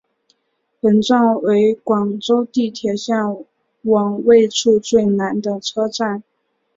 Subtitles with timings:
[0.79, 3.17] 本站为广州地铁线
[3.83, 6.23] 网位处最南的车站。